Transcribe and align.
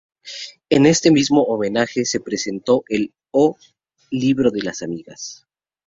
En 0.71 0.87
este 0.87 1.11
mismo 1.11 1.43
homenaje 1.43 2.05
se 2.05 2.21
presentó 2.21 2.83
el 2.89 3.13
"O 3.29 3.55
Libro 4.09 4.49
das 4.49 4.81
amigas. 4.81 5.45